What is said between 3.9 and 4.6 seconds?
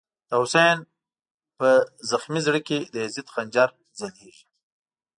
ځلیږی